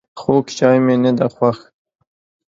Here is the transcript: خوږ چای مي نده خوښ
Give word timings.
خوږ 0.19 0.45
چای 0.57 0.77
مي 0.85 0.95
نده 1.03 1.27
خوښ 1.35 1.57